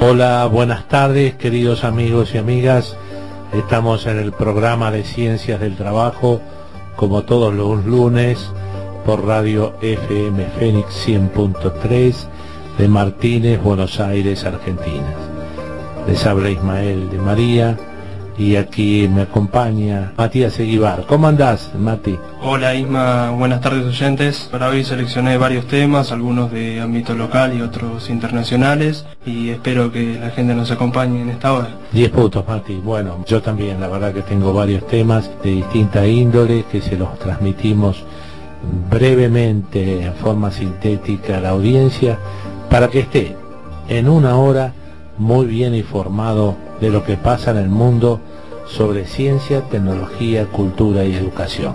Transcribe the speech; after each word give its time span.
Hola, 0.00 0.46
buenas 0.46 0.86
tardes 0.86 1.34
queridos 1.34 1.82
amigos 1.82 2.32
y 2.32 2.38
amigas. 2.38 2.96
Estamos 3.52 4.06
en 4.06 4.18
el 4.18 4.30
programa 4.30 4.92
de 4.92 5.02
Ciencias 5.02 5.58
del 5.58 5.76
Trabajo, 5.76 6.40
como 6.94 7.24
todos 7.24 7.52
los 7.52 7.84
lunes, 7.84 8.48
por 9.04 9.26
Radio 9.26 9.74
FM 9.82 10.46
Fénix 10.56 11.08
100.3 11.08 12.14
de 12.78 12.88
Martínez, 12.88 13.60
Buenos 13.60 13.98
Aires, 13.98 14.44
Argentina. 14.44 15.14
Les 16.06 16.24
habla 16.26 16.50
Ismael 16.50 17.10
de 17.10 17.18
María 17.18 17.76
y 18.38 18.54
aquí 18.56 19.08
me 19.12 19.22
acompaña 19.22 20.12
Matías 20.16 20.58
Eguibar. 20.60 21.04
¿Cómo 21.06 21.26
andás, 21.26 21.72
Mati? 21.76 22.16
Hola 22.40 22.74
Isma, 22.74 23.30
buenas 23.30 23.60
tardes 23.60 23.84
oyentes. 23.84 24.48
Para 24.50 24.68
hoy 24.68 24.84
seleccioné 24.84 25.36
varios 25.36 25.66
temas, 25.66 26.12
algunos 26.12 26.52
de 26.52 26.80
ámbito 26.80 27.14
local 27.14 27.56
y 27.56 27.62
otros 27.62 28.08
internacionales, 28.08 29.04
y 29.26 29.50
espero 29.50 29.90
que 29.90 30.18
la 30.20 30.30
gente 30.30 30.54
nos 30.54 30.70
acompañe 30.70 31.20
en 31.20 31.30
esta 31.30 31.52
hora. 31.52 31.68
Diez 31.92 32.10
puntos, 32.10 32.46
Mati. 32.46 32.74
Bueno, 32.76 33.24
yo 33.26 33.42
también, 33.42 33.80
la 33.80 33.88
verdad 33.88 34.14
que 34.14 34.22
tengo 34.22 34.52
varios 34.52 34.86
temas 34.86 35.30
de 35.42 35.50
distinta 35.50 36.06
índole 36.06 36.64
que 36.70 36.80
se 36.80 36.96
los 36.96 37.18
transmitimos 37.18 38.04
brevemente, 38.88 40.04
en 40.04 40.14
forma 40.14 40.50
sintética 40.52 41.38
a 41.38 41.40
la 41.40 41.50
audiencia, 41.50 42.18
para 42.70 42.88
que 42.88 43.00
esté 43.00 43.36
en 43.88 44.08
una 44.08 44.36
hora 44.36 44.74
muy 45.18 45.46
bien 45.46 45.74
informado 45.74 46.56
de 46.80 46.90
lo 46.90 47.04
que 47.04 47.16
pasa 47.16 47.50
en 47.50 47.58
el 47.58 47.68
mundo 47.68 48.20
sobre 48.66 49.06
ciencia, 49.06 49.62
tecnología, 49.62 50.46
cultura 50.46 51.04
y 51.04 51.14
educación. 51.14 51.74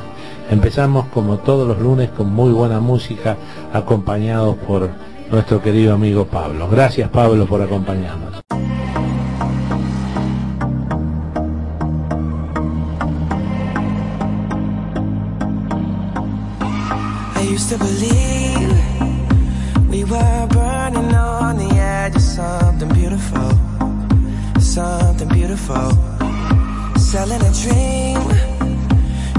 Empezamos 0.49 1.07
como 1.07 1.37
todos 1.37 1.67
los 1.67 1.79
lunes 1.79 2.09
con 2.09 2.31
muy 2.31 2.51
buena 2.51 2.79
música 2.79 3.37
acompañados 3.73 4.55
por 4.57 4.89
nuestro 5.31 5.61
querido 5.61 5.93
amigo 5.93 6.25
Pablo. 6.25 6.67
Gracias 6.69 7.09
Pablo 7.09 7.45
por 7.45 7.61
acompañarnos. 7.61 8.43
Something 22.33 22.89
beautiful, 22.89 23.49
something 24.59 25.29
beautiful. 25.29 25.91
Selling 26.97 27.41
a 27.41 27.53
dream, 27.61 28.19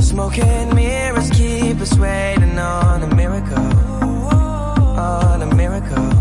smoking 0.00 0.72
mirrors 0.76 1.28
keep 1.30 1.80
us 1.80 1.98
waiting 1.98 2.56
on 2.56 3.02
a 3.02 3.14
miracle, 3.16 3.58
on 3.58 5.42
a 5.42 5.54
miracle. 5.56 6.13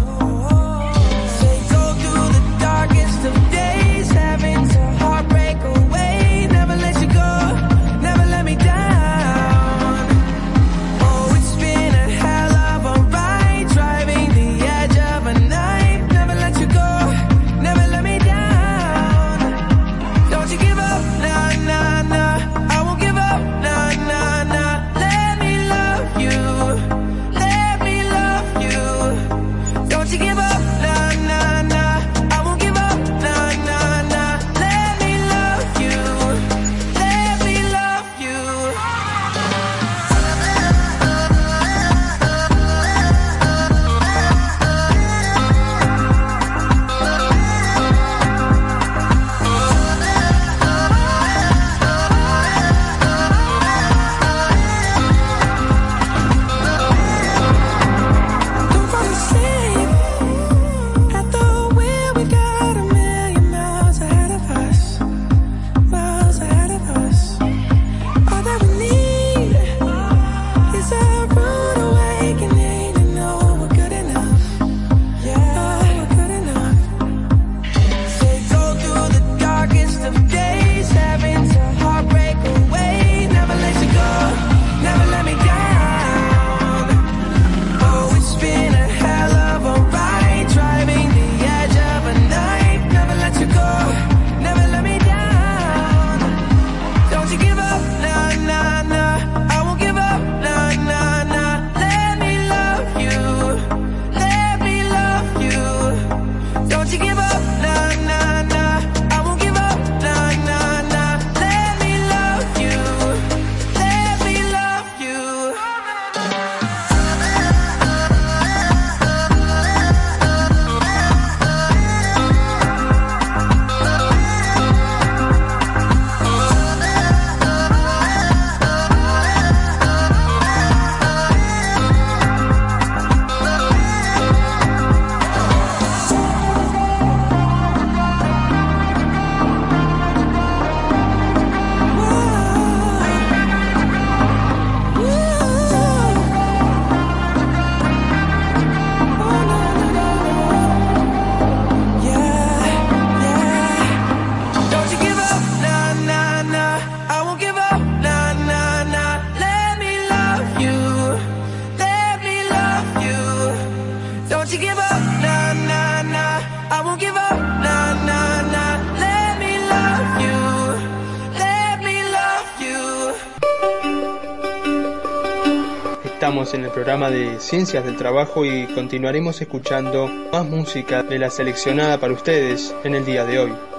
Programa 176.84 177.10
de 177.10 177.40
Ciencias 177.40 177.86
del 177.86 177.96
Trabajo 177.96 178.44
y 178.44 178.68
continuaremos 178.68 179.40
escuchando 179.40 180.10
más 180.34 180.46
música 180.46 181.02
de 181.02 181.18
la 181.18 181.30
seleccionada 181.30 181.98
para 181.98 182.12
ustedes 182.12 182.76
en 182.84 182.94
el 182.94 183.06
día 183.06 183.24
de 183.24 183.40
hoy. 183.40 183.73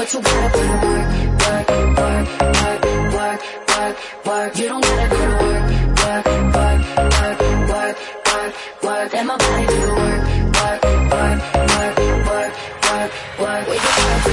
but 0.00 0.14
you 0.14 0.22
gotta 0.22 0.48
put 0.48 0.64
work, 0.82 1.08
work, 1.44 1.68
work, 2.00 2.24
work, 2.40 2.80
work, 3.12 3.40
work, 3.68 3.96
work. 4.24 4.58
You 4.58 4.68
don't 4.68 4.80
gotta 4.80 5.06
work, 5.12 5.64
work, 6.00 6.24
work, 6.56 6.80
work, 6.96 7.38
work, 7.68 7.96
work, 8.32 8.52
work. 8.82 9.14
And 9.14 9.26
my 9.28 9.36
body 9.36 9.66
do 9.66 9.76
the 9.76 9.92
work, 10.00 10.22
work, 10.56 10.80
work, 11.12 11.38
work, 11.68 11.94
work, 12.30 12.52
work, 12.88 13.10
work. 13.40 13.64
We 13.68 13.76
can 13.76 13.92
work 14.00 14.24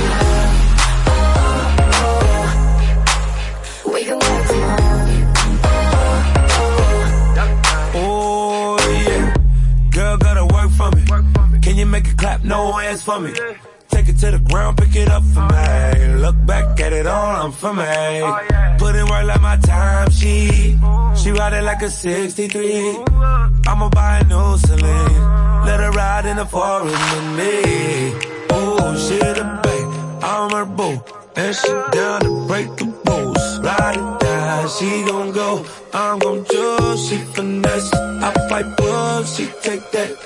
oh, 1.08 1.26
oh, 1.80 2.24
oh. 3.04 3.92
We 3.94 4.02
can 4.06 4.20
work. 4.20 4.48
Oh, 5.64 5.92
oh, 5.98 6.72
oh. 7.94 8.06
oh 8.06 8.78
yeah. 9.04 9.36
Girl, 9.92 10.16
gotta 10.16 10.46
work 10.46 10.72
for 10.80 10.90
me. 10.96 11.02
Can 11.60 11.76
you 11.76 11.86
make 11.86 12.08
it 12.08 12.18
clap? 12.18 12.46
No 12.46 12.72
hands 12.72 13.04
for 13.04 13.20
me. 13.20 13.34
it 16.98 17.08
on, 17.08 17.36
I'm 17.46 17.52
for 17.52 17.74
me. 17.74 17.84
Oh, 17.84 18.40
yeah. 18.50 18.78
Put 18.78 18.96
in 18.96 19.06
work 19.08 19.26
like 19.26 19.42
my 19.42 19.58
time, 19.58 20.10
she. 20.10 20.78
She 21.16 21.32
ride 21.32 21.54
it 21.54 21.64
like 21.64 21.82
a 21.82 21.90
63. 21.90 22.98
I'ma 23.68 23.90
buy 23.90 24.20
a 24.20 24.24
new 24.24 24.58
Celine. 24.58 25.22
Let 25.66 25.80
her 25.80 25.92
ride 25.92 26.26
in 26.26 26.38
the 26.38 26.46
forest 26.46 26.96
with 27.14 27.28
me. 27.40 27.54
Oh, 28.50 28.96
she 29.06 29.18
the 29.20 29.46
babe, 29.64 30.24
I'm 30.24 30.50
her 30.52 30.66
boo. 30.66 31.02
And 31.36 31.56
she 31.56 31.72
down 31.92 32.22
to 32.22 32.48
break 32.48 32.68
the 32.78 32.86
rules. 33.06 33.60
Ride 33.60 33.98
it 33.98 34.20
down, 34.20 34.70
she 34.70 34.90
gon' 35.10 35.32
go. 35.32 35.66
I'm 35.94 36.20
gon' 36.20 36.46
choose, 36.46 37.10
she 37.10 37.18
finesse. 37.34 37.94
I 37.94 38.32
fight 38.50 38.78
bluff, 38.78 39.36
she 39.36 39.46
take 39.62 39.92
that 39.92 40.17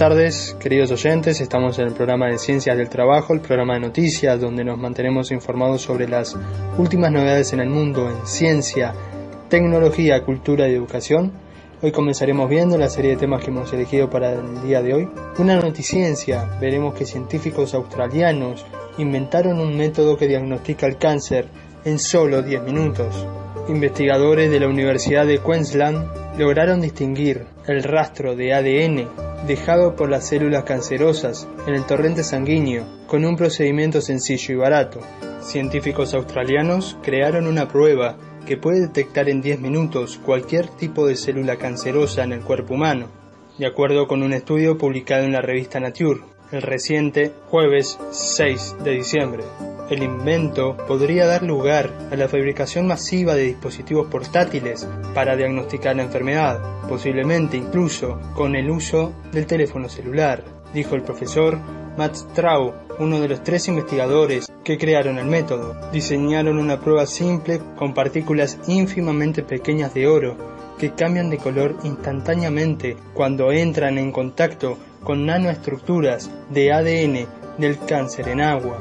tardes, 0.00 0.56
queridos 0.58 0.90
oyentes. 0.92 1.42
Estamos 1.42 1.78
en 1.78 1.88
el 1.88 1.92
programa 1.92 2.28
de 2.28 2.38
Ciencias 2.38 2.74
del 2.74 2.88
Trabajo, 2.88 3.34
el 3.34 3.42
programa 3.42 3.74
de 3.74 3.80
noticias, 3.80 4.40
donde 4.40 4.64
nos 4.64 4.78
mantenemos 4.78 5.30
informados 5.30 5.82
sobre 5.82 6.08
las 6.08 6.38
últimas 6.78 7.12
novedades 7.12 7.52
en 7.52 7.60
el 7.60 7.68
mundo 7.68 8.08
en 8.08 8.26
ciencia, 8.26 8.94
tecnología, 9.50 10.24
cultura 10.24 10.66
y 10.66 10.72
educación. 10.72 11.32
Hoy 11.82 11.92
comenzaremos 11.92 12.48
viendo 12.48 12.78
la 12.78 12.88
serie 12.88 13.10
de 13.10 13.16
temas 13.18 13.44
que 13.44 13.50
hemos 13.50 13.70
elegido 13.74 14.08
para 14.08 14.32
el 14.32 14.62
día 14.62 14.80
de 14.80 14.94
hoy. 14.94 15.08
Una 15.36 15.56
noticiencia, 15.56 16.48
veremos 16.58 16.94
que 16.94 17.04
científicos 17.04 17.74
australianos 17.74 18.64
inventaron 18.96 19.60
un 19.60 19.76
método 19.76 20.16
que 20.16 20.28
diagnostica 20.28 20.86
el 20.86 20.96
cáncer 20.96 21.46
en 21.84 21.98
solo 21.98 22.40
10 22.40 22.62
minutos. 22.62 23.26
Investigadores 23.68 24.50
de 24.50 24.60
la 24.60 24.68
Universidad 24.68 25.26
de 25.26 25.38
Queensland 25.38 26.38
lograron 26.38 26.80
distinguir 26.80 27.46
el 27.66 27.82
rastro 27.82 28.34
de 28.34 28.54
ADN 28.54 29.08
dejado 29.46 29.96
por 29.96 30.08
las 30.08 30.28
células 30.28 30.64
cancerosas 30.64 31.48
en 31.66 31.74
el 31.74 31.84
torrente 31.84 32.24
sanguíneo 32.24 32.84
con 33.06 33.24
un 33.24 33.36
procedimiento 33.36 34.00
sencillo 34.00 34.54
y 34.54 34.56
barato. 34.56 35.00
Científicos 35.40 36.14
australianos 36.14 36.96
crearon 37.02 37.46
una 37.46 37.68
prueba 37.68 38.16
que 38.46 38.56
puede 38.56 38.80
detectar 38.80 39.28
en 39.28 39.40
10 39.40 39.60
minutos 39.60 40.18
cualquier 40.24 40.68
tipo 40.68 41.06
de 41.06 41.16
célula 41.16 41.56
cancerosa 41.56 42.24
en 42.24 42.32
el 42.32 42.40
cuerpo 42.40 42.74
humano, 42.74 43.06
de 43.58 43.66
acuerdo 43.66 44.06
con 44.06 44.22
un 44.22 44.32
estudio 44.32 44.78
publicado 44.78 45.24
en 45.24 45.32
la 45.32 45.40
revista 45.40 45.80
Nature, 45.80 46.20
el 46.52 46.62
reciente 46.62 47.32
jueves 47.48 47.98
6 48.10 48.76
de 48.82 48.90
diciembre. 48.92 49.44
El 49.88 50.02
invento 50.02 50.76
podría 50.86 51.26
dar 51.26 51.42
lugar 51.42 51.90
a 52.10 52.16
la 52.16 52.28
fabricación 52.28 52.86
masiva 52.86 53.34
de 53.34 53.44
dispositivos 53.44 54.08
portátiles 54.08 54.86
para 55.14 55.36
diagnosticar 55.36 55.96
la 55.96 56.02
enfermedad, 56.02 56.60
posiblemente 56.88 57.56
incluso 57.56 58.20
con 58.34 58.54
el 58.54 58.70
uso 58.70 59.12
del 59.32 59.46
teléfono 59.46 59.88
celular, 59.88 60.44
dijo 60.72 60.94
el 60.94 61.02
profesor 61.02 61.58
Matt 61.96 62.14
Strau, 62.14 62.72
uno 62.98 63.20
de 63.20 63.28
los 63.28 63.42
tres 63.42 63.66
investigadores 63.68 64.50
que 64.62 64.78
crearon 64.78 65.18
el 65.18 65.26
método. 65.26 65.74
Diseñaron 65.90 66.58
una 66.58 66.80
prueba 66.80 67.06
simple 67.06 67.60
con 67.76 67.94
partículas 67.94 68.58
ínfimamente 68.68 69.42
pequeñas 69.42 69.94
de 69.94 70.06
oro 70.06 70.36
que 70.78 70.92
cambian 70.92 71.30
de 71.30 71.38
color 71.38 71.76
instantáneamente 71.84 72.96
cuando 73.12 73.52
entran 73.52 73.98
en 73.98 74.12
contacto 74.12 74.78
con 75.04 75.26
nanoestructuras 75.26 76.30
de 76.50 76.72
ADN 76.72 77.26
del 77.58 77.78
cáncer 77.78 78.28
en 78.28 78.40
agua. 78.40 78.78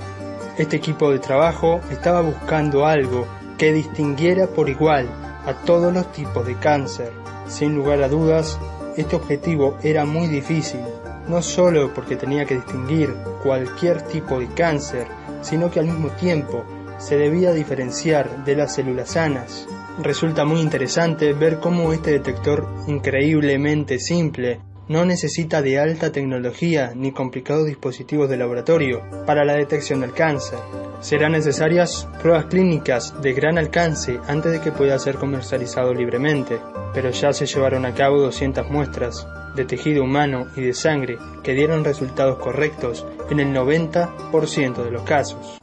Este 0.57 0.77
equipo 0.77 1.11
de 1.11 1.19
trabajo 1.19 1.79
estaba 1.91 2.21
buscando 2.21 2.85
algo 2.85 3.25
que 3.57 3.73
distinguiera 3.73 4.47
por 4.47 4.69
igual 4.69 5.07
a 5.45 5.53
todos 5.65 5.93
los 5.93 6.11
tipos 6.11 6.45
de 6.45 6.55
cáncer. 6.55 7.11
Sin 7.47 7.75
lugar 7.75 8.03
a 8.03 8.09
dudas, 8.09 8.59
este 8.97 9.15
objetivo 9.15 9.77
era 9.83 10.05
muy 10.05 10.27
difícil, 10.27 10.81
no 11.27 11.41
solo 11.41 11.93
porque 11.93 12.15
tenía 12.15 12.45
que 12.45 12.55
distinguir 12.55 13.13
cualquier 13.43 14.01
tipo 14.03 14.39
de 14.39 14.47
cáncer, 14.47 15.07
sino 15.41 15.71
que 15.71 15.79
al 15.79 15.85
mismo 15.85 16.09
tiempo 16.09 16.63
se 16.97 17.17
debía 17.17 17.53
diferenciar 17.53 18.43
de 18.43 18.55
las 18.55 18.75
células 18.75 19.11
sanas. 19.11 19.67
Resulta 20.01 20.45
muy 20.45 20.59
interesante 20.61 21.33
ver 21.33 21.59
cómo 21.59 21.91
este 21.93 22.11
detector 22.11 22.67
increíblemente 22.87 23.99
simple 23.99 24.59
no 24.89 25.05
necesita 25.05 25.61
de 25.61 25.79
alta 25.79 26.11
tecnología 26.11 26.93
ni 26.95 27.11
complicados 27.11 27.67
dispositivos 27.67 28.27
de 28.27 28.37
laboratorio 28.37 29.03
para 29.25 29.45
la 29.45 29.53
detección 29.53 30.01
del 30.01 30.13
cáncer. 30.13 30.59
Serán 30.99 31.31
necesarias 31.31 32.09
pruebas 32.21 32.45
clínicas 32.45 33.13
de 33.21 33.33
gran 33.33 33.57
alcance 33.57 34.19
antes 34.27 34.51
de 34.51 34.59
que 34.59 34.71
pueda 34.71 34.97
ser 34.99 35.15
comercializado 35.15 35.93
libremente, 35.93 36.59
pero 36.93 37.11
ya 37.11 37.31
se 37.31 37.45
llevaron 37.45 37.85
a 37.85 37.93
cabo 37.93 38.19
200 38.19 38.69
muestras 38.69 39.27
de 39.55 39.65
tejido 39.65 40.03
humano 40.03 40.47
y 40.55 40.61
de 40.61 40.73
sangre 40.73 41.19
que 41.43 41.53
dieron 41.53 41.83
resultados 41.83 42.39
correctos 42.39 43.05
en 43.29 43.39
el 43.39 43.55
90% 43.55 44.83
de 44.83 44.91
los 44.91 45.03
casos. 45.03 45.58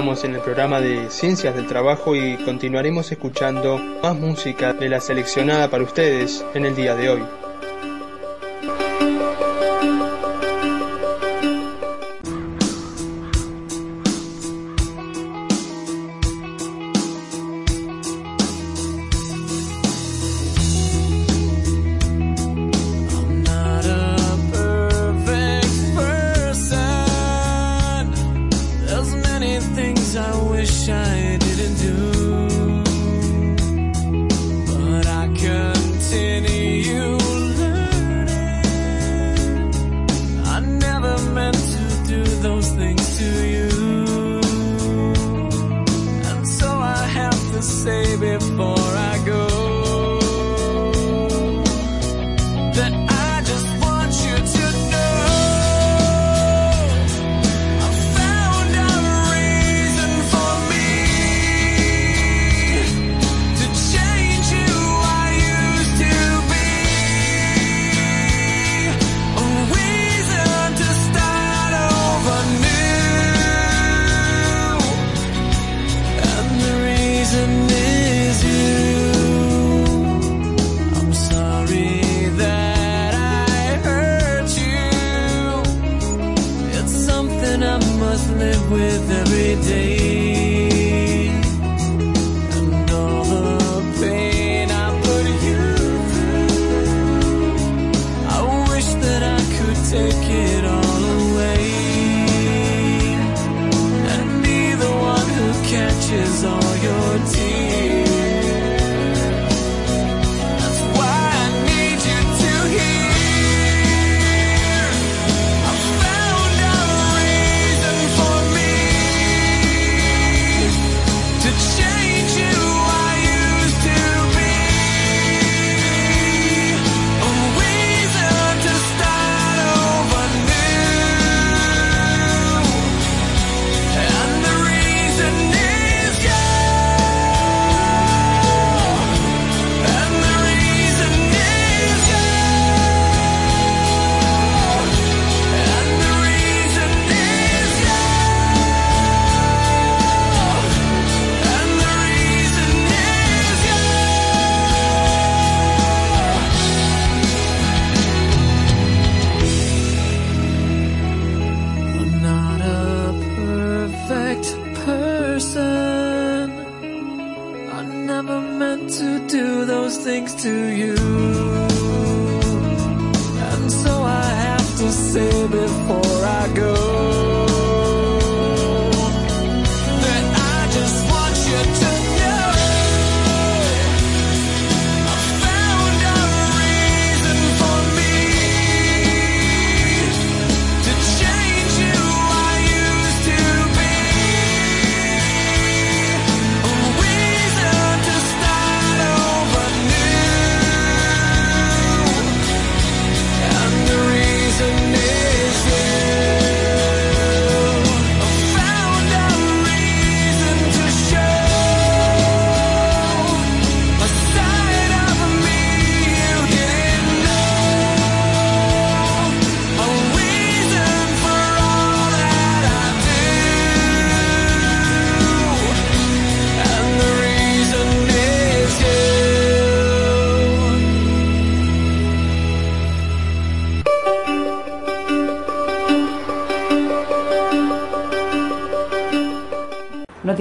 Estamos 0.00 0.24
en 0.24 0.34
el 0.34 0.40
programa 0.40 0.80
de 0.80 1.10
Ciencias 1.10 1.54
del 1.54 1.66
Trabajo 1.66 2.16
y 2.16 2.38
continuaremos 2.38 3.12
escuchando 3.12 3.76
más 4.02 4.16
música 4.16 4.72
de 4.72 4.88
la 4.88 4.98
seleccionada 4.98 5.68
para 5.68 5.84
ustedes 5.84 6.42
en 6.54 6.64
el 6.64 6.74
día 6.74 6.94
de 6.94 7.10
hoy. 7.10 7.49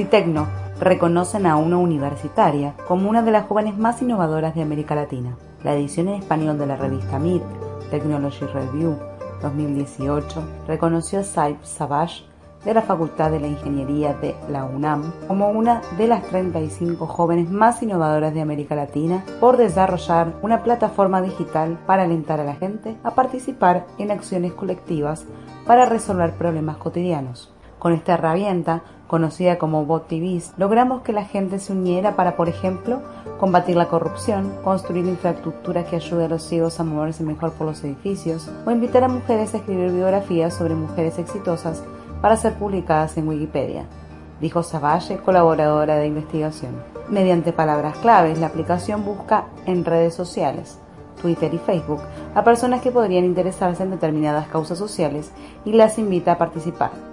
Notitecno 0.09 0.47
reconocen 0.79 1.45
a 1.45 1.55
una 1.55 1.77
universitaria 1.77 2.73
como 2.87 3.07
una 3.07 3.21
de 3.21 3.29
las 3.29 3.45
jóvenes 3.45 3.77
más 3.77 4.01
innovadoras 4.01 4.55
de 4.55 4.63
América 4.63 4.95
Latina. 4.95 5.37
La 5.63 5.75
edición 5.75 6.07
en 6.07 6.15
español 6.15 6.57
de 6.57 6.65
la 6.65 6.77
revista 6.77 7.19
MIT, 7.19 7.43
Technology 7.91 8.47
Review 8.47 8.97
2018, 9.43 10.43
reconoció 10.65 11.19
a 11.19 11.23
Saib 11.23 11.57
Savage 11.61 12.23
de 12.65 12.73
la 12.73 12.81
Facultad 12.81 13.29
de 13.29 13.39
la 13.39 13.49
Ingeniería 13.49 14.15
de 14.15 14.33
la 14.49 14.65
UNAM 14.65 15.13
como 15.27 15.51
una 15.51 15.83
de 15.99 16.07
las 16.07 16.23
35 16.23 17.05
jóvenes 17.05 17.51
más 17.51 17.83
innovadoras 17.83 18.33
de 18.33 18.41
América 18.41 18.73
Latina 18.73 19.23
por 19.39 19.57
desarrollar 19.57 20.33
una 20.41 20.63
plataforma 20.63 21.21
digital 21.21 21.77
para 21.85 22.01
alentar 22.01 22.39
a 22.39 22.45
la 22.45 22.55
gente 22.55 22.97
a 23.03 23.13
participar 23.13 23.85
en 23.99 24.09
acciones 24.09 24.53
colectivas 24.53 25.27
para 25.67 25.85
resolver 25.85 26.33
problemas 26.33 26.77
cotidianos. 26.77 27.53
Con 27.79 27.93
esta 27.93 28.15
herramienta, 28.15 28.83
conocida 29.07 29.57
como 29.57 29.85
BotTVs, 29.85 30.53
logramos 30.57 31.01
que 31.01 31.13
la 31.13 31.23
gente 31.23 31.59
se 31.59 31.71
uniera 31.71 32.17
para, 32.17 32.35
por 32.35 32.49
ejemplo, 32.49 33.01
combatir 33.39 33.77
la 33.77 33.87
corrupción, 33.87 34.53
construir 34.65 35.05
infraestructura 35.05 35.85
que 35.85 35.95
ayude 35.95 36.25
a 36.25 36.27
los 36.27 36.43
ciegos 36.43 36.79
a 36.79 36.83
moverse 36.83 37.23
mejor 37.23 37.53
por 37.53 37.67
los 37.67 37.81
edificios, 37.85 38.51
o 38.65 38.71
invitar 38.71 39.05
a 39.05 39.07
mujeres 39.07 39.53
a 39.53 39.57
escribir 39.57 39.91
biografías 39.91 40.53
sobre 40.53 40.75
mujeres 40.75 41.17
exitosas 41.17 41.81
para 42.21 42.35
ser 42.35 42.55
publicadas 42.55 43.17
en 43.17 43.29
Wikipedia, 43.29 43.85
dijo 44.41 44.61
Savage, 44.61 45.17
colaboradora 45.17 45.95
de 45.95 46.07
investigación. 46.07 46.73
Mediante 47.07 47.53
palabras 47.53 47.97
claves, 47.99 48.37
la 48.39 48.47
aplicación 48.47 49.05
busca 49.05 49.45
en 49.65 49.85
redes 49.85 50.13
sociales, 50.13 50.77
Twitter 51.21 51.53
y 51.53 51.57
Facebook, 51.59 52.01
a 52.35 52.43
personas 52.43 52.81
que 52.81 52.91
podrían 52.91 53.23
interesarse 53.23 53.83
en 53.83 53.91
determinadas 53.91 54.49
causas 54.49 54.77
sociales 54.77 55.31
y 55.63 55.71
las 55.71 55.97
invita 55.97 56.33
a 56.33 56.37
participar. 56.37 57.08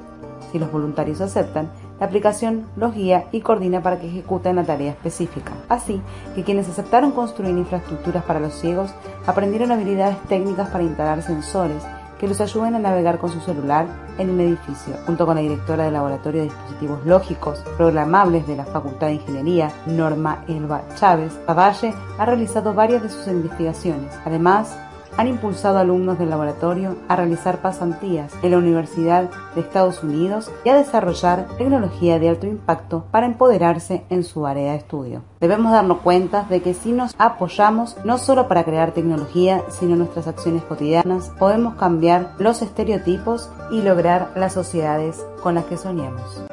Si 0.57 0.61
los 0.61 0.73
voluntarios 0.73 1.21
aceptan, 1.21 1.69
la 2.01 2.07
aplicación 2.07 2.65
los 2.77 2.95
guía 2.95 3.27
y 3.31 3.43
coordina 3.43 3.83
para 3.83 4.01
que 4.01 4.09
ejecuten 4.09 4.57
la 4.57 4.65
tarea 4.65 4.93
específica. 4.93 5.53
Así 5.69 6.01
que 6.35 6.45
quienes 6.45 6.67
aceptaron 6.67 7.13
construir 7.13 7.55
infraestructuras 7.59 8.25
para 8.25 8.41
los 8.41 8.55
ciegos 8.55 8.91
aprendieron 9.27 9.71
habilidades 9.71 10.17
técnicas 10.31 10.71
para 10.71 10.85
instalar 10.85 11.21
sensores 11.21 11.83
que 12.19 12.27
los 12.27 12.41
ayuden 12.41 12.75
a 12.75 12.79
navegar 12.79 13.19
con 13.19 13.29
su 13.29 13.39
celular 13.41 13.85
en 14.17 14.31
un 14.31 14.41
edificio. 14.41 14.95
Junto 15.05 15.27
con 15.27 15.35
la 15.35 15.43
directora 15.43 15.85
del 15.85 15.93
Laboratorio 15.93 16.41
de 16.41 16.49
Dispositivos 16.49 17.05
Lógicos 17.05 17.59
Programables 17.77 18.47
de 18.47 18.57
la 18.57 18.65
Facultad 18.65 19.09
de 19.09 19.15
Ingeniería, 19.17 19.71
Norma 19.85 20.43
Elba 20.49 20.85
Chávez, 20.95 21.39
Valle 21.47 21.93
ha 22.17 22.25
realizado 22.25 22.73
varias 22.73 23.03
de 23.03 23.11
sus 23.11 23.27
investigaciones. 23.27 24.11
Además, 24.25 24.75
han 25.17 25.29
impulsado 25.29 25.79
alumnos 25.79 26.19
del 26.19 26.31
laboratorio 26.31 26.97
a 27.09 27.17
realizar 27.17 27.63
pasantías 27.63 28.33
en 28.43 28.51
la 28.51 28.59
Universidad 28.59 29.31
de 29.55 29.61
Estados 29.61 30.03
Unidos 30.03 30.51
y 30.65 30.69
a 30.69 30.77
desarrollar 30.77 31.47
tecnología 31.59 32.19
de 32.19 32.29
alto 32.29 32.47
impacto 32.47 33.05
para 33.11 33.27
empoderarse 33.27 34.05
en 34.11 34.25
su 34.25 34.47
área 34.47 34.73
de 34.73 34.79
estudio. 34.79 35.23
Debemos 35.41 35.73
darnos 35.73 35.99
cuenta 35.99 36.47
de 36.49 36.63
que 36.63 36.75
si 36.75 36.93
nos 36.93 37.15
apoyamos 37.19 37.97
no 38.05 38.19
solo 38.19 38.49
para 38.49 38.65
crear 38.65 38.93
tecnología, 38.93 39.63
sino 39.69 39.97
nuestras 39.97 40.27
acciones 40.27 40.63
cotidianas, 40.63 41.31
podemos 41.39 41.75
cambiar 41.75 42.33
los 42.39 42.63
estereotipos 42.63 43.51
y 43.71 43.83
lograr 43.83 44.33
las 44.37 44.55
sociedades 44.55 45.25
con 45.43 45.55
las 45.55 45.65
que 45.65 45.77
soñamos. 45.77 46.47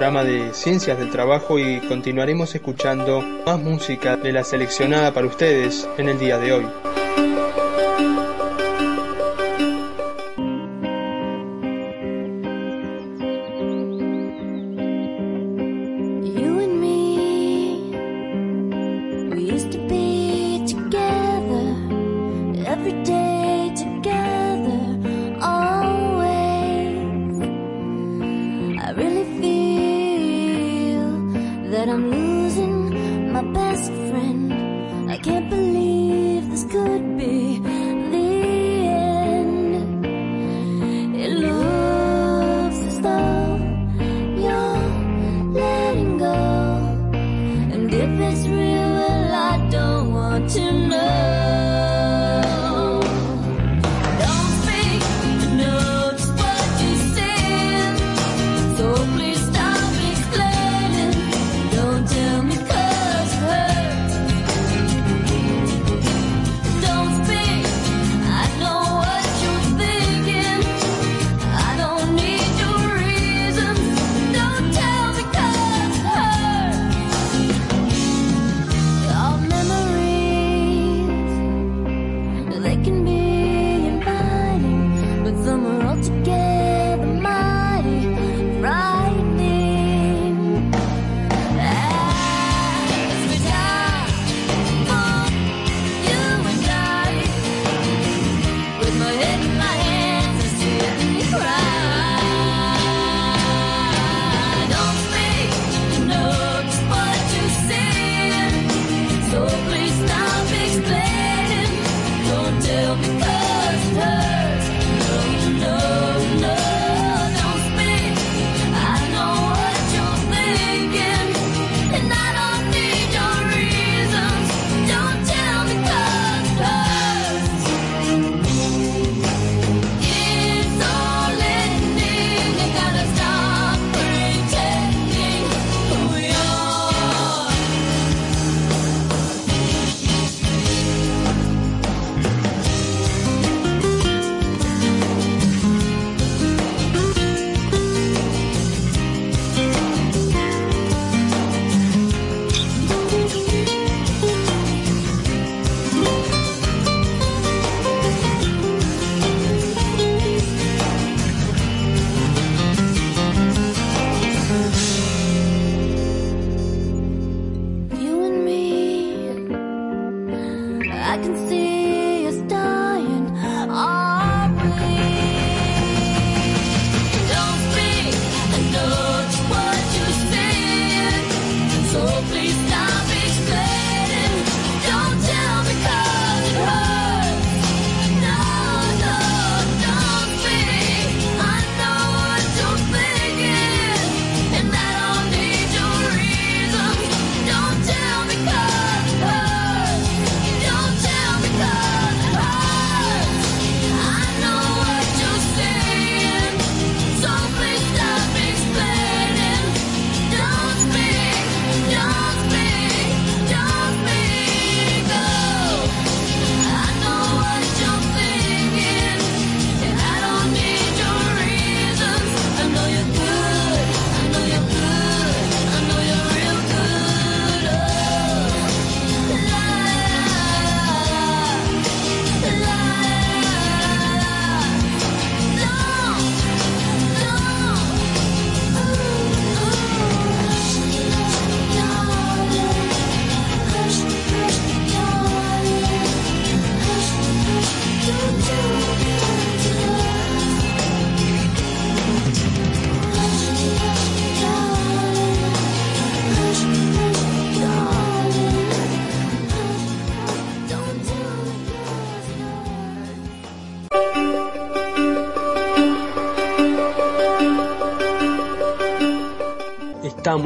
programa 0.00 0.24
de 0.24 0.54
Ciencias 0.54 0.98
del 0.98 1.10
Trabajo 1.10 1.58
y 1.58 1.78
continuaremos 1.80 2.54
escuchando 2.54 3.20
más 3.44 3.60
música 3.60 4.16
de 4.16 4.32
la 4.32 4.44
seleccionada 4.44 5.12
para 5.12 5.26
ustedes 5.26 5.86
en 5.98 6.08
el 6.08 6.18
día 6.18 6.38
de 6.38 6.54
hoy. 6.54 6.89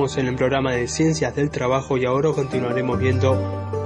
En 0.04 0.26
el 0.26 0.36
programa 0.36 0.72
de 0.72 0.86
Ciencias 0.86 1.34
del 1.34 1.48
Trabajo 1.48 1.96
y 1.96 2.04
ahora 2.04 2.30
continuaremos 2.32 2.98
viendo 2.98 3.32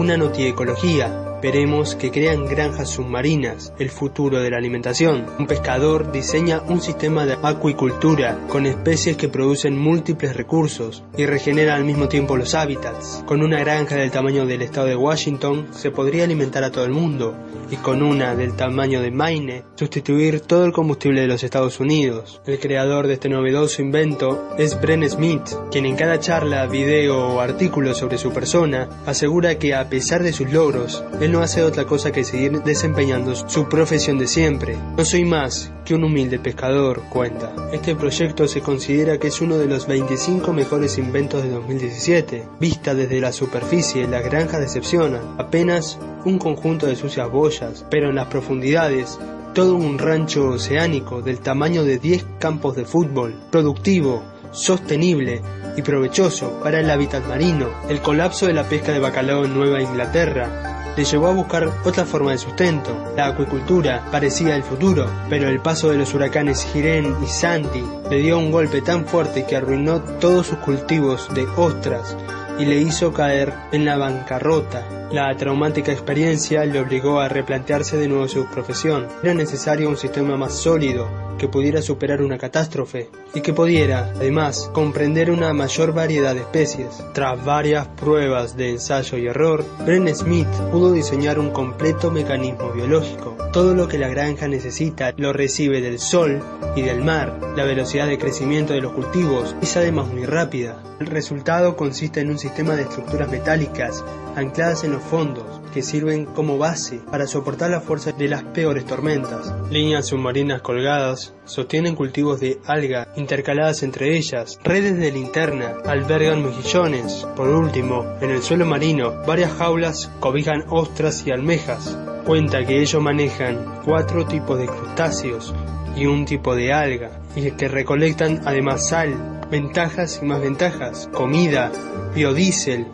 una 0.00 0.16
notiecología. 0.16 1.27
Veremos 1.40 1.94
que 1.94 2.10
crean 2.10 2.46
granjas 2.46 2.90
submarinas, 2.90 3.72
el 3.78 3.90
futuro 3.90 4.40
de 4.40 4.50
la 4.50 4.56
alimentación. 4.56 5.26
Un 5.38 5.46
pescador 5.46 6.10
diseña 6.10 6.62
un 6.68 6.80
sistema 6.80 7.26
de 7.26 7.36
acuicultura 7.42 8.38
con 8.48 8.66
especies 8.66 9.16
que 9.16 9.28
producen 9.28 9.78
múltiples 9.78 10.36
recursos 10.36 11.04
y 11.16 11.26
regenera 11.26 11.76
al 11.76 11.84
mismo 11.84 12.08
tiempo 12.08 12.36
los 12.36 12.54
hábitats. 12.54 13.22
Con 13.24 13.42
una 13.42 13.60
granja 13.60 13.94
del 13.94 14.10
tamaño 14.10 14.46
del 14.46 14.62
estado 14.62 14.88
de 14.88 14.96
Washington 14.96 15.68
se 15.70 15.92
podría 15.92 16.24
alimentar 16.24 16.64
a 16.64 16.72
todo 16.72 16.84
el 16.84 16.92
mundo 16.92 17.36
y 17.70 17.76
con 17.76 18.02
una 18.02 18.34
del 18.34 18.56
tamaño 18.56 19.00
de 19.00 19.10
Maine 19.10 19.64
sustituir 19.76 20.40
todo 20.40 20.64
el 20.64 20.72
combustible 20.72 21.20
de 21.20 21.26
los 21.28 21.44
Estados 21.44 21.80
Unidos. 21.80 22.40
El 22.46 22.58
creador 22.58 23.06
de 23.06 23.14
este 23.14 23.28
novedoso 23.28 23.82
invento 23.82 24.48
es 24.58 24.80
Bren 24.80 25.08
Smith, 25.08 25.48
quien 25.70 25.86
en 25.86 25.96
cada 25.96 26.18
charla, 26.18 26.66
video 26.66 27.34
o 27.34 27.40
artículo 27.40 27.94
sobre 27.94 28.18
su 28.18 28.32
persona 28.32 28.88
asegura 29.06 29.58
que 29.58 29.74
a 29.74 29.88
pesar 29.88 30.22
de 30.22 30.32
sus 30.32 30.50
logros, 30.52 31.04
no 31.28 31.40
hace 31.40 31.62
otra 31.62 31.84
cosa 31.84 32.12
que 32.12 32.24
seguir 32.24 32.62
desempeñando 32.62 33.34
su 33.34 33.68
profesión 33.68 34.18
de 34.18 34.26
siempre. 34.26 34.76
No 34.96 35.04
soy 35.04 35.24
más 35.24 35.72
que 35.84 35.94
un 35.94 36.04
humilde 36.04 36.38
pescador, 36.38 37.02
cuenta. 37.10 37.52
Este 37.72 37.94
proyecto 37.94 38.48
se 38.48 38.60
considera 38.60 39.18
que 39.18 39.28
es 39.28 39.40
uno 39.40 39.58
de 39.58 39.66
los 39.66 39.86
25 39.86 40.52
mejores 40.52 40.98
inventos 40.98 41.42
de 41.42 41.50
2017. 41.50 42.44
Vista 42.60 42.94
desde 42.94 43.20
la 43.20 43.32
superficie, 43.32 44.06
las 44.06 44.24
granjas 44.24 44.60
decepcionan. 44.60 45.22
Apenas 45.38 45.98
un 46.24 46.38
conjunto 46.38 46.86
de 46.86 46.96
sucias 46.96 47.30
boyas, 47.30 47.84
pero 47.90 48.08
en 48.08 48.16
las 48.16 48.28
profundidades 48.28 49.18
todo 49.54 49.74
un 49.74 49.98
rancho 49.98 50.50
oceánico 50.50 51.20
del 51.20 51.40
tamaño 51.40 51.84
de 51.84 51.98
10 51.98 52.24
campos 52.38 52.76
de 52.76 52.84
fútbol, 52.84 53.34
productivo, 53.50 54.22
sostenible 54.50 55.42
y 55.76 55.82
provechoso 55.82 56.60
para 56.62 56.80
el 56.80 56.90
hábitat 56.90 57.26
marino. 57.26 57.68
El 57.88 58.00
colapso 58.00 58.46
de 58.46 58.54
la 58.54 58.68
pesca 58.68 58.92
de 58.92 58.98
bacalao 58.98 59.44
en 59.44 59.54
Nueva 59.54 59.82
Inglaterra 59.82 60.77
le 60.98 61.04
llevó 61.04 61.28
a 61.28 61.32
buscar 61.32 61.70
otra 61.84 62.04
forma 62.04 62.32
de 62.32 62.38
sustento. 62.38 62.90
La 63.16 63.28
acuicultura 63.28 64.04
parecía 64.10 64.56
el 64.56 64.64
futuro, 64.64 65.08
pero 65.30 65.48
el 65.48 65.60
paso 65.60 65.90
de 65.90 65.96
los 65.96 66.12
huracanes 66.12 66.66
Jiren 66.72 67.14
y 67.22 67.26
Santi 67.28 67.84
le 68.10 68.18
dio 68.18 68.36
un 68.36 68.50
golpe 68.50 68.82
tan 68.82 69.06
fuerte 69.06 69.46
que 69.46 69.54
arruinó 69.54 70.00
todos 70.00 70.48
sus 70.48 70.58
cultivos 70.58 71.32
de 71.32 71.46
ostras 71.56 72.16
y 72.58 72.64
le 72.64 72.78
hizo 72.80 73.12
caer 73.12 73.54
en 73.70 73.84
la 73.84 73.96
bancarrota. 73.96 75.08
La 75.12 75.32
traumática 75.36 75.92
experiencia 75.92 76.64
le 76.64 76.80
obligó 76.80 77.20
a 77.20 77.28
replantearse 77.28 77.96
de 77.96 78.08
nuevo 78.08 78.26
su 78.26 78.46
profesión. 78.46 79.06
Era 79.22 79.34
necesario 79.34 79.88
un 79.88 79.96
sistema 79.96 80.36
más 80.36 80.52
sólido 80.54 81.27
que 81.38 81.48
pudiera 81.48 81.80
superar 81.80 82.20
una 82.20 82.36
catástrofe 82.36 83.08
y 83.34 83.40
que 83.40 83.54
pudiera, 83.54 84.12
además, 84.16 84.70
comprender 84.74 85.30
una 85.30 85.52
mayor 85.54 85.94
variedad 85.94 86.34
de 86.34 86.40
especies. 86.40 87.02
Tras 87.14 87.42
varias 87.44 87.86
pruebas 87.86 88.56
de 88.56 88.70
ensayo 88.70 89.16
y 89.16 89.26
error, 89.26 89.64
Bren 89.86 90.14
Smith 90.14 90.48
pudo 90.70 90.92
diseñar 90.92 91.38
un 91.38 91.50
completo 91.50 92.10
mecanismo 92.10 92.70
biológico. 92.72 93.36
Todo 93.52 93.74
lo 93.74 93.88
que 93.88 93.98
la 93.98 94.08
granja 94.08 94.48
necesita 94.48 95.14
lo 95.16 95.32
recibe 95.32 95.80
del 95.80 95.98
sol 95.98 96.42
y 96.76 96.82
del 96.82 97.02
mar. 97.02 97.38
La 97.56 97.64
velocidad 97.64 98.06
de 98.06 98.18
crecimiento 98.18 98.74
de 98.74 98.82
los 98.82 98.92
cultivos 98.92 99.56
es 99.62 99.76
además 99.76 100.08
muy 100.08 100.26
rápida. 100.26 100.82
El 101.00 101.06
resultado 101.06 101.76
consiste 101.76 102.20
en 102.20 102.30
un 102.30 102.38
sistema 102.38 102.74
de 102.74 102.82
estructuras 102.82 103.30
metálicas 103.30 104.04
ancladas 104.36 104.84
en 104.84 104.92
los 104.92 105.02
fondos 105.02 105.57
que 105.78 105.82
sirven 105.84 106.24
como 106.24 106.58
base 106.58 106.98
para 107.08 107.28
soportar 107.28 107.70
la 107.70 107.80
fuerza 107.80 108.10
de 108.10 108.26
las 108.26 108.42
peores 108.42 108.84
tormentas. 108.84 109.54
Líneas 109.70 110.06
submarinas 110.06 110.60
colgadas 110.60 111.34
sostienen 111.44 111.94
cultivos 111.94 112.40
de 112.40 112.58
alga 112.66 113.12
intercaladas 113.14 113.84
entre 113.84 114.16
ellas. 114.16 114.58
Redes 114.64 114.98
de 114.98 115.12
linterna 115.12 115.76
albergan 115.86 116.44
mejillones. 116.44 117.28
Por 117.36 117.48
último, 117.50 118.04
en 118.20 118.30
el 118.30 118.42
suelo 118.42 118.66
marino, 118.66 119.22
varias 119.24 119.52
jaulas 119.52 120.10
cobijan 120.18 120.64
ostras 120.68 121.24
y 121.24 121.30
almejas. 121.30 121.96
Cuenta 122.26 122.66
que 122.66 122.80
ellos 122.82 123.00
manejan 123.00 123.80
cuatro 123.84 124.26
tipos 124.26 124.58
de 124.58 124.66
crustáceos 124.66 125.54
y 125.94 126.06
un 126.06 126.24
tipo 126.24 126.56
de 126.56 126.72
alga, 126.72 127.20
y 127.36 127.52
que 127.52 127.68
recolectan 127.68 128.40
además 128.44 128.88
sal, 128.88 129.46
ventajas 129.48 130.18
y 130.20 130.26
más 130.26 130.40
ventajas, 130.40 131.08
comida, 131.12 131.70
biodiesel, 132.16 132.88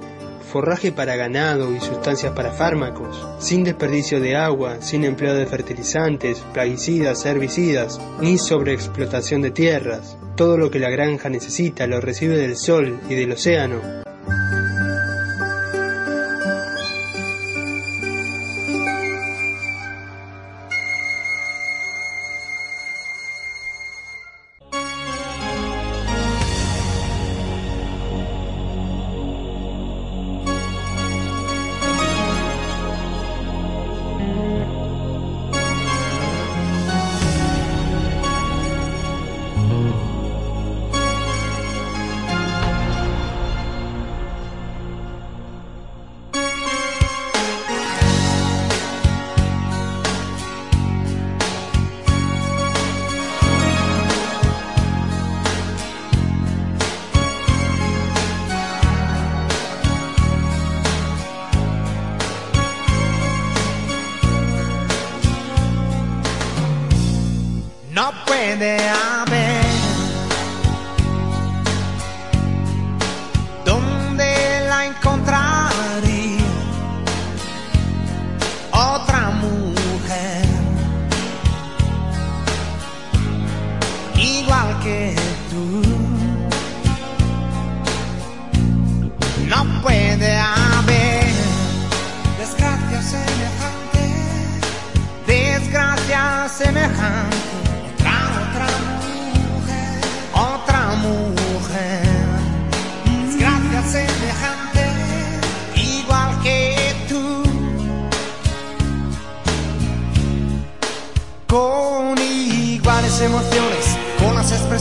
forraje 0.54 0.92
para 0.92 1.16
ganado 1.16 1.74
y 1.74 1.80
sustancias 1.80 2.32
para 2.32 2.52
fármacos, 2.52 3.26
sin 3.40 3.64
desperdicio 3.64 4.20
de 4.20 4.36
agua, 4.36 4.80
sin 4.80 5.02
empleo 5.02 5.34
de 5.34 5.46
fertilizantes, 5.46 6.44
plaguicidas, 6.52 7.26
herbicidas, 7.26 8.00
ni 8.20 8.38
sobreexplotación 8.38 9.42
de 9.42 9.50
tierras. 9.50 10.16
Todo 10.36 10.56
lo 10.56 10.70
que 10.70 10.78
la 10.78 10.90
granja 10.90 11.28
necesita 11.28 11.88
lo 11.88 12.00
recibe 12.00 12.36
del 12.36 12.54
sol 12.56 13.00
y 13.10 13.16
del 13.16 13.32
océano. 13.32 14.04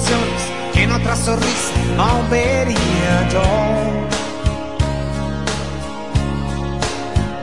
Expresiones 0.03 0.73
que 0.73 0.83
en 0.83 0.91
otra 0.91 1.15
sonrisa 1.15 1.73
no 1.95 2.27
vería 2.29 3.29
yo. 3.31 3.43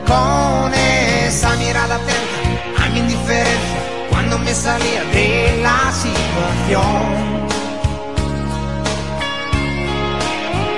Con 0.07 0.73
esa 0.73 1.55
mirada 1.55 1.95
atenta 1.95 2.83
a 2.83 2.89
mi 2.89 2.99
indiferencia 2.99 3.79
cuando 4.09 4.37
me 4.39 4.53
salía 4.53 5.03
de 5.05 5.59
la 5.63 5.91
situación. 5.91 7.47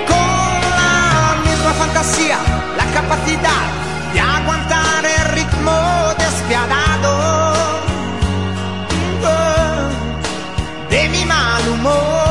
Con 0.06 0.60
la 0.80 1.36
misma 1.44 1.72
fantasía, 1.78 2.38
la 2.76 2.86
capacidad 2.92 3.64
de 4.12 4.20
aguantar 4.20 5.04
el 5.04 5.24
ritmo 5.34 5.72
despiadado 6.18 7.43
more. 11.84 12.23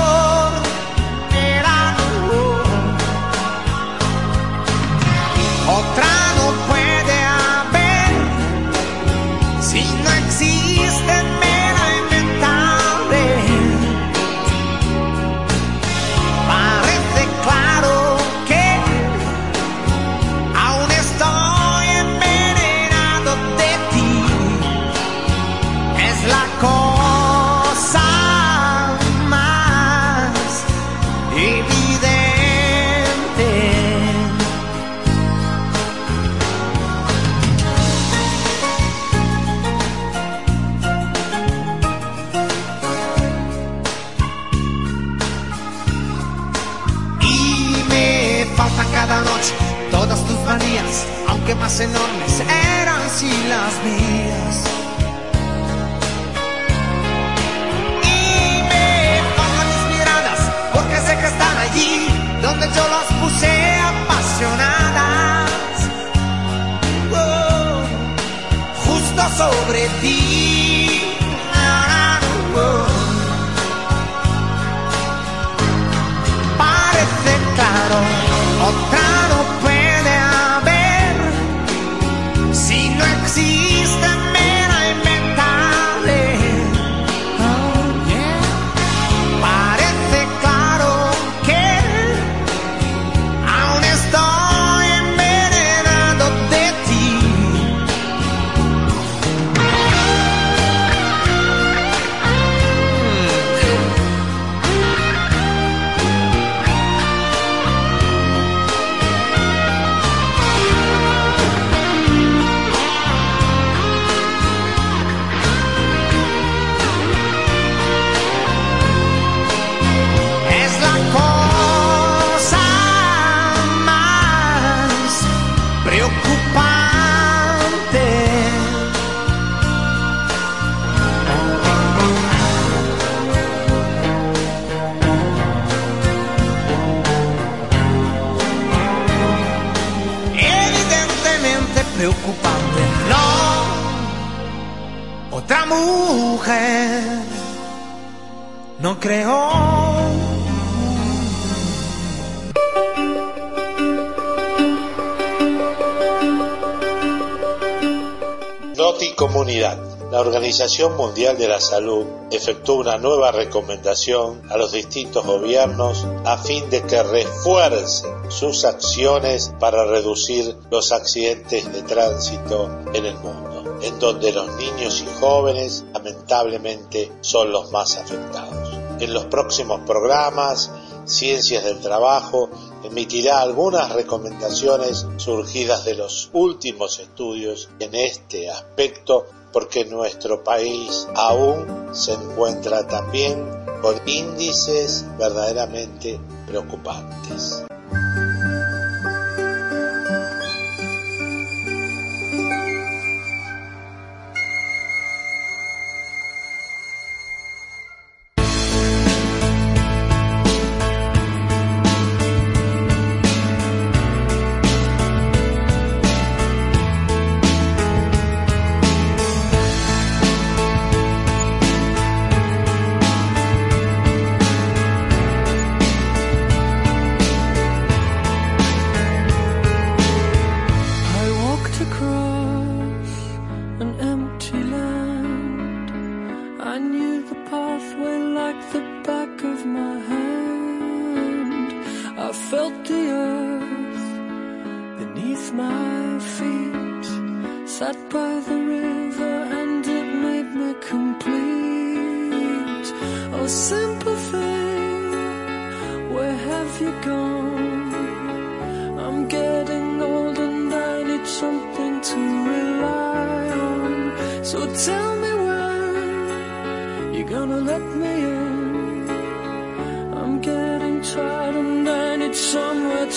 Organización 160.53 160.95
Mundial 160.97 161.35
de 161.35 161.47
la 161.47 161.59
Salud 161.59 162.05
efectuó 162.29 162.75
una 162.75 162.99
nueva 162.99 163.31
recomendación 163.31 164.43
a 164.51 164.55
los 164.57 164.71
distintos 164.71 165.25
gobiernos 165.25 166.05
a 166.25 166.37
fin 166.37 166.69
de 166.69 166.83
que 166.83 167.01
refuercen 167.01 168.29
sus 168.29 168.63
acciones 168.63 169.51
para 169.59 169.83
reducir 169.85 170.55
los 170.69 170.91
accidentes 170.91 171.73
de 171.73 171.81
tránsito 171.81 172.69
en 172.93 173.03
el 173.03 173.15
mundo, 173.15 173.79
en 173.81 173.97
donde 173.97 174.31
los 174.31 174.55
niños 174.57 175.01
y 175.01 175.19
jóvenes 175.19 175.85
lamentablemente 175.91 177.11
son 177.21 177.51
los 177.51 177.71
más 177.71 177.97
afectados. 177.97 178.77
En 178.99 179.11
los 179.11 179.25
próximos 179.25 179.81
programas, 179.87 180.69
Ciencias 181.05 181.63
del 181.63 181.79
Trabajo 181.79 182.51
emitirá 182.83 183.41
algunas 183.41 183.91
recomendaciones 183.91 185.07
surgidas 185.17 185.83
de 185.83 185.95
los 185.95 186.29
últimos 186.31 186.99
estudios 186.99 187.69
en 187.79 187.95
este 187.95 188.51
aspecto 188.51 189.25
porque 189.53 189.85
nuestro 189.85 190.43
país 190.43 191.07
aún 191.15 191.89
se 191.93 192.13
encuentra 192.13 192.85
también 192.87 193.45
con 193.81 193.95
índices 194.07 195.05
verdaderamente 195.17 196.19
preocupantes. 196.47 197.63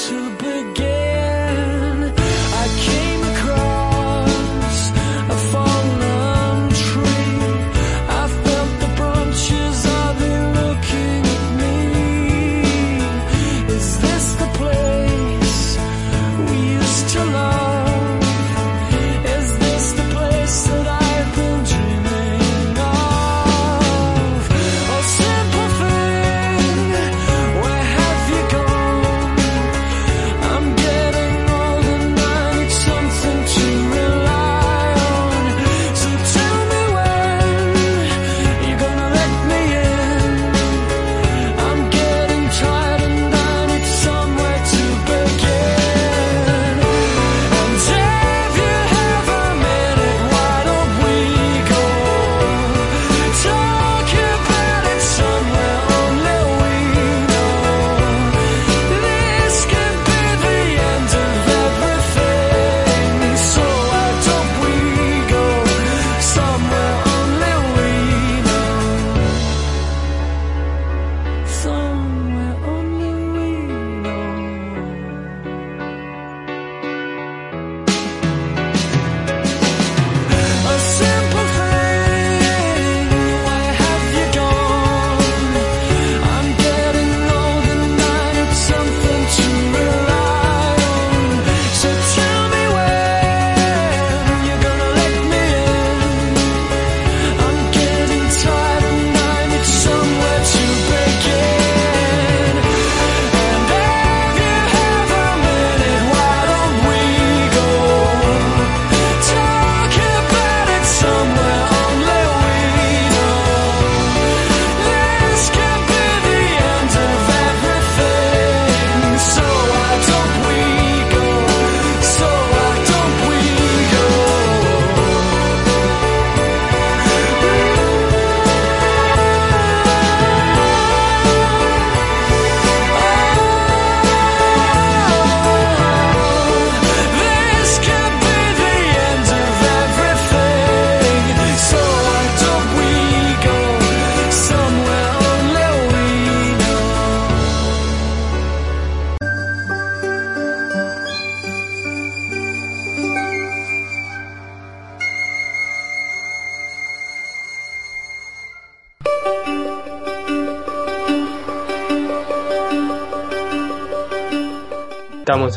to 0.06 0.30
be 0.38 0.45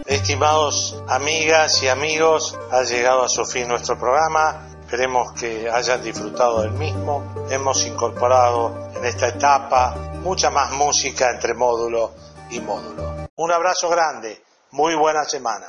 Estimados 0.07 0.98
Amigas 1.11 1.83
y 1.83 1.89
amigos, 1.89 2.59
ha 2.71 2.83
llegado 2.83 3.23
a 3.23 3.31
su 3.31 3.47
fin 3.47 3.67
nuestro 3.67 3.99
programa. 3.99 4.69
Esperemos 4.83 5.33
que 5.33 5.67
hayan 5.71 6.03
disfrutado 6.03 6.61
del 6.61 6.73
mismo. 6.73 7.47
Hemos 7.49 7.87
incorporado 7.87 8.91
en 8.95 9.07
esta 9.07 9.29
etapa 9.29 9.95
mucha 10.23 10.51
más 10.51 10.71
música 10.73 11.31
entre 11.31 11.55
módulo 11.55 12.13
y 12.51 12.61
módulo. 12.61 13.27
Un 13.37 13.51
abrazo 13.51 13.89
grande, 13.89 14.43
muy 14.73 14.97
buena 14.97 15.25
semana. 15.25 15.69